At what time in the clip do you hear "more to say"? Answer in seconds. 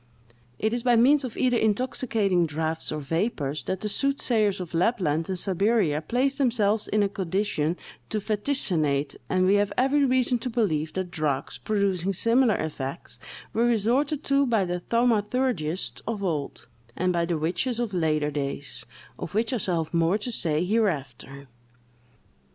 19.93-20.65